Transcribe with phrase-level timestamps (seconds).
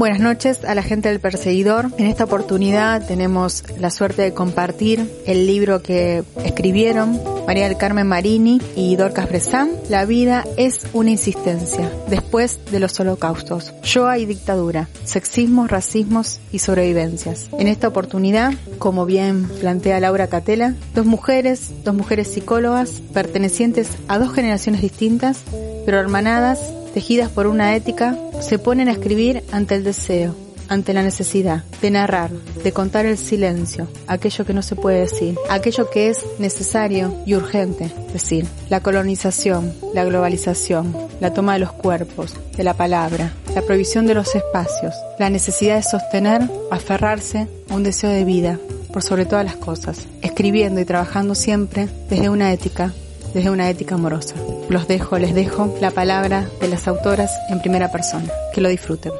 [0.00, 1.90] Buenas noches a la gente del Perseguidor.
[1.98, 8.06] En esta oportunidad tenemos la suerte de compartir el libro que escribieron María del Carmen
[8.06, 9.72] Marini y Dorcas Bresán.
[9.90, 13.74] La vida es una insistencia después de los holocaustos.
[13.82, 17.50] Shoah y dictadura, sexismos, racismos y sobrevivencias.
[17.58, 24.18] En esta oportunidad, como bien plantea Laura Catela, dos mujeres, dos mujeres psicólogas pertenecientes a
[24.18, 25.42] dos generaciones distintas,
[25.84, 30.34] pero hermanadas tejidas por una ética, se ponen a escribir ante el deseo,
[30.68, 35.36] ante la necesidad de narrar, de contar el silencio, aquello que no se puede decir,
[35.50, 38.46] aquello que es necesario y urgente decir.
[38.68, 44.14] La colonización, la globalización, la toma de los cuerpos, de la palabra, la prohibición de
[44.14, 48.58] los espacios, la necesidad de sostener, aferrarse a un deseo de vida,
[48.92, 52.92] por sobre todas las cosas, escribiendo y trabajando siempre desde una ética
[53.34, 54.34] desde una ética amorosa.
[54.68, 58.28] Los dejo, les dejo la palabra de las autoras en primera persona.
[58.54, 59.12] Que lo disfruten.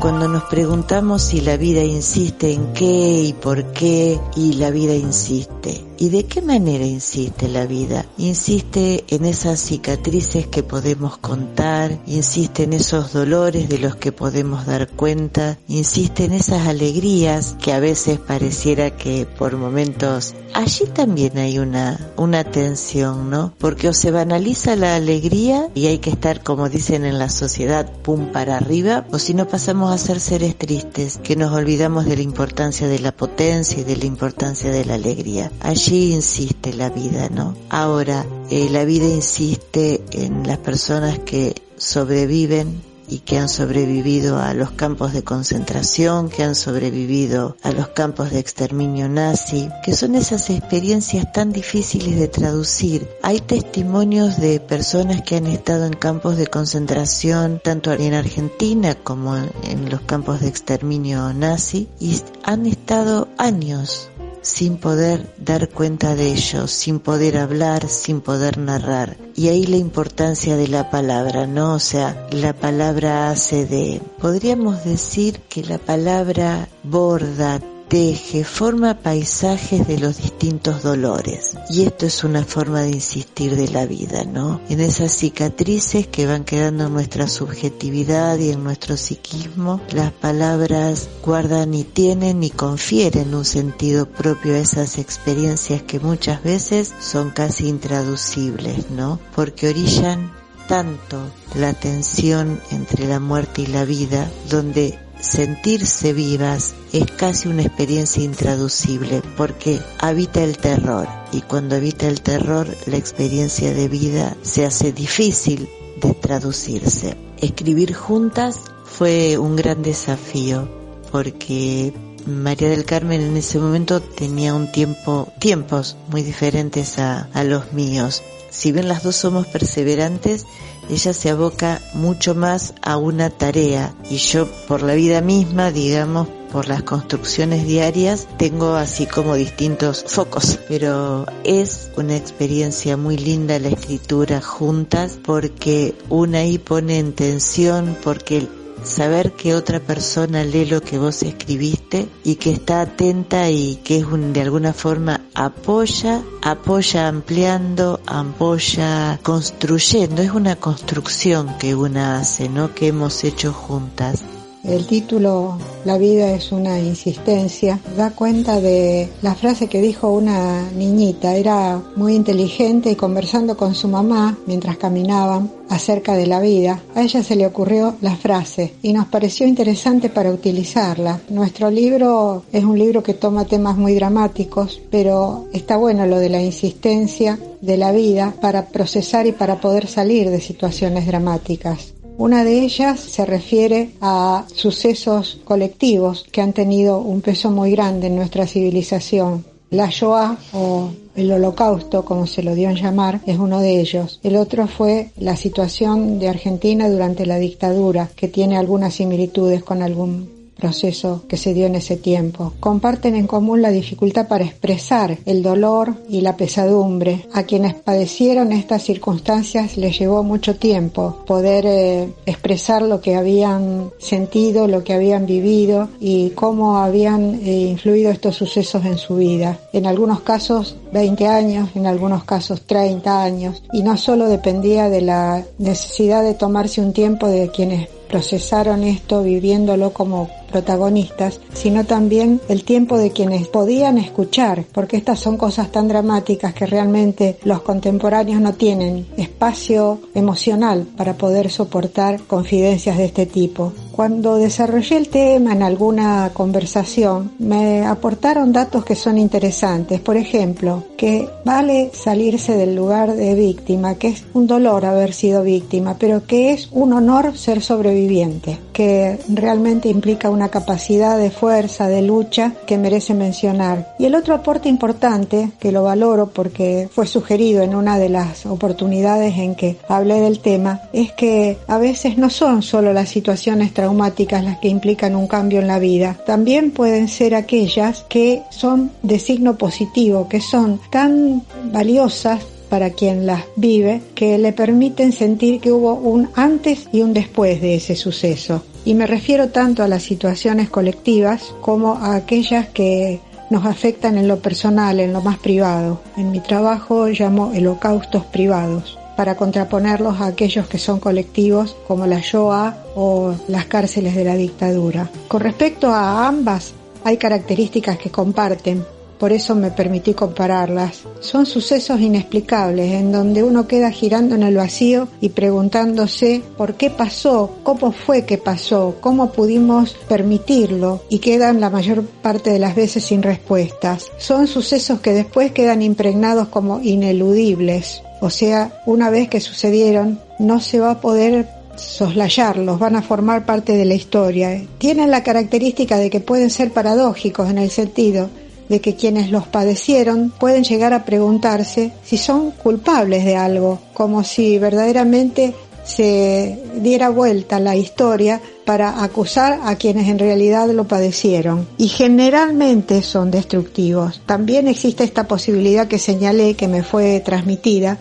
[0.00, 4.94] Cuando nos preguntamos si la vida insiste en qué y por qué, y la vida
[4.94, 8.04] insiste, ¿Y de qué manera insiste la vida?
[8.18, 14.66] Insiste en esas cicatrices que podemos contar, insiste en esos dolores de los que podemos
[14.66, 21.38] dar cuenta, insiste en esas alegrías que a veces pareciera que por momentos allí también
[21.38, 23.54] hay una, una tensión, ¿no?
[23.58, 27.88] Porque o se banaliza la alegría y hay que estar, como dicen en la sociedad,
[28.02, 32.16] pum para arriba, o si no pasamos a ser seres tristes, que nos olvidamos de
[32.16, 35.50] la importancia de la potencia y de la importancia de la alegría.
[35.60, 37.56] Allí insiste la vida, ¿no?
[37.70, 44.54] Ahora, eh, la vida insiste en las personas que sobreviven y que han sobrevivido a
[44.54, 50.14] los campos de concentración, que han sobrevivido a los campos de exterminio nazi, que son
[50.14, 53.08] esas experiencias tan difíciles de traducir.
[53.22, 59.36] Hay testimonios de personas que han estado en campos de concentración, tanto en Argentina como
[59.36, 64.08] en los campos de exterminio nazi, y han estado años
[64.42, 69.16] sin poder dar cuenta de ello, sin poder hablar, sin poder narrar.
[69.34, 71.74] Y ahí la importancia de la palabra, ¿no?
[71.74, 77.60] O sea, la palabra hace de, podríamos decir que la palabra borda,
[77.92, 81.58] teje, forma paisajes de los distintos dolores.
[81.68, 84.62] Y esto es una forma de insistir de la vida, ¿no?
[84.70, 91.10] En esas cicatrices que van quedando en nuestra subjetividad y en nuestro psiquismo, las palabras
[91.22, 97.28] guardan y tienen y confieren un sentido propio a esas experiencias que muchas veces son
[97.28, 99.20] casi intraducibles, ¿no?
[99.36, 100.32] Porque orillan
[100.66, 101.20] tanto
[101.54, 108.22] la tensión entre la muerte y la vida, donde sentirse vivas es casi una experiencia
[108.22, 114.66] intraducible porque habita el terror y cuando habita el terror la experiencia de vida se
[114.66, 115.68] hace difícil
[116.00, 117.16] de traducirse.
[117.38, 120.68] Escribir juntas fue un gran desafío
[121.12, 121.94] porque
[122.26, 127.72] María del Carmen en ese momento tenía un tiempo, tiempos muy diferentes a, a los
[127.72, 128.22] míos.
[128.50, 130.46] Si bien las dos somos perseverantes,
[130.88, 136.28] ella se aboca mucho más a una tarea y yo por la vida misma, digamos,
[136.52, 143.58] por las construcciones diarias, tengo así como distintos focos, pero es una experiencia muy linda
[143.58, 148.46] la escritura juntas porque una ahí pone en tensión, porque
[148.84, 153.98] saber que otra persona lee lo que vos escribiste y que está atenta y que
[153.98, 162.18] es un, de alguna forma apoya, apoya ampliando, apoya construyendo, es una construcción que una
[162.18, 162.74] hace, ¿no?
[162.74, 164.24] Que hemos hecho juntas.
[164.64, 170.70] El título La vida es una insistencia da cuenta de la frase que dijo una
[170.70, 171.34] niñita.
[171.34, 177.02] Era muy inteligente y conversando con su mamá mientras caminaban acerca de la vida, a
[177.02, 181.20] ella se le ocurrió la frase y nos pareció interesante para utilizarla.
[181.30, 186.28] Nuestro libro es un libro que toma temas muy dramáticos, pero está bueno lo de
[186.28, 191.94] la insistencia de la vida para procesar y para poder salir de situaciones dramáticas.
[192.22, 198.06] Una de ellas se refiere a sucesos colectivos que han tenido un peso muy grande
[198.06, 199.44] en nuestra civilización.
[199.70, 204.20] La Shoah o el holocausto, como se lo dio en llamar, es uno de ellos.
[204.22, 209.82] El otro fue la situación de Argentina durante la dictadura, que tiene algunas similitudes con
[209.82, 212.52] algún proceso que se dio en ese tiempo.
[212.60, 217.26] Comparten en común la dificultad para expresar el dolor y la pesadumbre.
[217.32, 223.90] A quienes padecieron estas circunstancias les llevó mucho tiempo poder eh, expresar lo que habían
[223.98, 229.58] sentido, lo que habían vivido y cómo habían eh, influido estos sucesos en su vida.
[229.72, 235.00] En algunos casos 20 años, en algunos casos 30 años, y no solo dependía de
[235.00, 242.42] la necesidad de tomarse un tiempo de quienes procesaron esto viviéndolo como protagonistas, sino también
[242.50, 247.62] el tiempo de quienes podían escuchar, porque estas son cosas tan dramáticas que realmente los
[247.62, 253.72] contemporáneos no tienen espacio emocional para poder soportar confidencias de este tipo.
[253.92, 260.00] Cuando desarrollé el tema en alguna conversación, me aportaron datos que son interesantes.
[260.00, 265.42] Por ejemplo, que vale salirse del lugar de víctima, que es un dolor haber sido
[265.42, 271.86] víctima, pero que es un honor ser sobreviviente, que realmente implica una capacidad de fuerza,
[271.88, 273.94] de lucha que merece mencionar.
[273.98, 278.46] Y el otro aporte importante, que lo valoro porque fue sugerido en una de las
[278.46, 283.74] oportunidades en que hablé del tema, es que a veces no son solo las situaciones
[283.82, 288.92] traumáticas las que implican un cambio en la vida, también pueden ser aquellas que son
[289.02, 295.60] de signo positivo, que son tan valiosas para quien las vive que le permiten sentir
[295.60, 298.62] que hubo un antes y un después de ese suceso.
[298.84, 303.18] Y me refiero tanto a las situaciones colectivas como a aquellas que
[303.50, 306.00] nos afectan en lo personal, en lo más privado.
[306.16, 312.20] En mi trabajo llamo holocaustos privados para contraponerlos a aquellos que son colectivos como la
[312.20, 315.08] Shoah o las cárceles de la dictadura.
[315.28, 318.84] Con respecto a ambas, hay características que comparten,
[319.22, 321.04] por eso me permití compararlas.
[321.20, 326.90] Son sucesos inexplicables en donde uno queda girando en el vacío y preguntándose por qué
[326.90, 332.74] pasó, cómo fue que pasó, cómo pudimos permitirlo y quedan la mayor parte de las
[332.74, 334.10] veces sin respuestas.
[334.18, 338.02] Son sucesos que después quedan impregnados como ineludibles.
[338.22, 343.44] O sea, una vez que sucedieron, no se va a poder soslayarlos, van a formar
[343.44, 344.62] parte de la historia.
[344.78, 348.30] Tienen la característica de que pueden ser paradójicos en el sentido
[348.68, 354.22] de que quienes los padecieron pueden llegar a preguntarse si son culpables de algo, como
[354.22, 355.52] si verdaderamente
[355.84, 361.66] se diera vuelta la historia para acusar a quienes en realidad lo padecieron.
[361.78, 364.20] Y generalmente son destructivos.
[364.26, 367.98] También existe esta posibilidad que señalé, que me fue transmitida,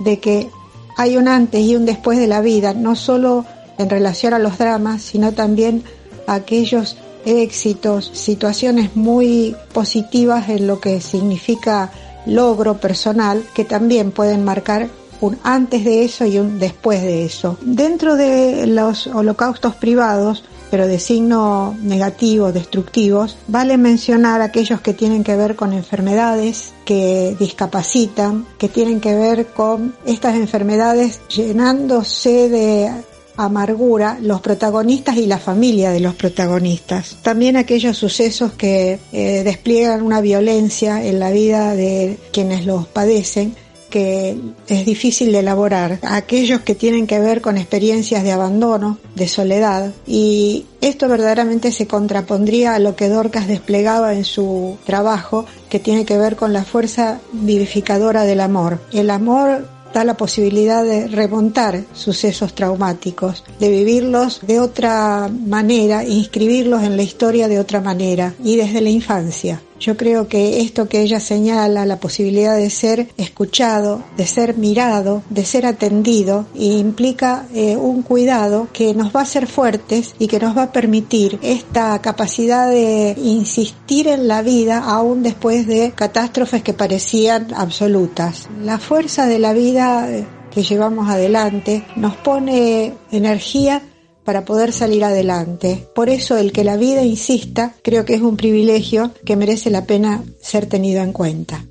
[0.00, 0.48] de que
[0.96, 3.44] hay un antes y un después de la vida, no solo
[3.78, 5.82] en relación a los dramas, sino también
[6.26, 6.96] a aquellos
[7.26, 11.90] éxitos, situaciones muy positivas en lo que significa
[12.26, 14.88] logro personal que también pueden marcar
[15.20, 17.56] un antes de eso y un después de eso.
[17.62, 25.22] Dentro de los holocaustos privados, pero de signo negativo, destructivos, vale mencionar aquellos que tienen
[25.22, 32.90] que ver con enfermedades que discapacitan, que tienen que ver con estas enfermedades llenándose de
[33.36, 37.16] amargura los protagonistas y la familia de los protagonistas.
[37.22, 43.56] También aquellos sucesos que eh, despliegan una violencia en la vida de quienes los padecen
[43.94, 44.36] que
[44.66, 49.92] es difícil de elaborar, aquellos que tienen que ver con experiencias de abandono, de soledad,
[50.04, 56.04] y esto verdaderamente se contrapondría a lo que Dorcas desplegaba en su trabajo, que tiene
[56.04, 58.80] que ver con la fuerza vivificadora del amor.
[58.92, 66.82] El amor da la posibilidad de remontar sucesos traumáticos, de vivirlos de otra manera, inscribirlos
[66.82, 69.60] en la historia de otra manera y desde la infancia.
[69.80, 75.22] Yo creo que esto que ella señala, la posibilidad de ser escuchado, de ser mirado,
[75.30, 80.38] de ser atendido, implica eh, un cuidado que nos va a hacer fuertes y que
[80.38, 86.62] nos va a permitir esta capacidad de insistir en la vida aún después de catástrofes
[86.62, 88.48] que parecían absolutas.
[88.62, 93.82] La fuerza de la vida eh, que llevamos adelante nos pone energía
[94.24, 95.86] para poder salir adelante.
[95.94, 99.86] Por eso el que la vida insista creo que es un privilegio que merece la
[99.86, 101.64] pena ser tenido en cuenta.